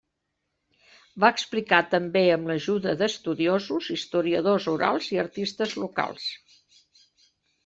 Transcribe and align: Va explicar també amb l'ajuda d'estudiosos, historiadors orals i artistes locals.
Va 1.23 1.29
explicar 1.33 1.81
també 1.91 2.23
amb 2.35 2.49
l'ajuda 2.51 2.93
d'estudiosos, 3.01 3.91
historiadors 3.97 4.67
orals 4.73 5.11
i 5.17 5.21
artistes 5.27 5.77
locals. 5.83 6.27